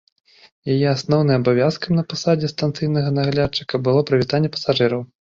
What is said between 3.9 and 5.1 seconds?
прывітанне пасажыраў.